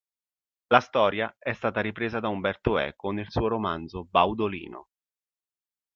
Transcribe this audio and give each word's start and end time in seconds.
La 0.69 0.79
storia 0.79 1.35
è 1.37 1.53
stata 1.53 1.79
ripresa 1.79 2.19
da 2.19 2.27
Umberto 2.27 2.79
Eco 2.79 3.11
nel 3.11 3.29
suo 3.29 3.47
romanzo 3.47 4.03
Baudolino. 4.03 4.87